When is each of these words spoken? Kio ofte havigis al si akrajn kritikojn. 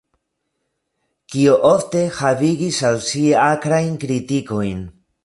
Kio 1.33 1.57
ofte 1.71 2.01
havigis 2.21 2.79
al 2.91 2.97
si 3.09 3.21
akrajn 3.49 4.01
kritikojn. 4.05 4.83